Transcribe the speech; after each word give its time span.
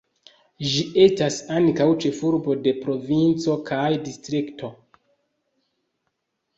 Ĝi 0.69 0.85
estas 1.03 1.37
ankaŭ 1.57 1.87
ĉefurboj 2.05 2.57
de 2.69 2.75
provinco 2.81 3.61
kaj 3.71 3.87
distrikto. 4.09 4.75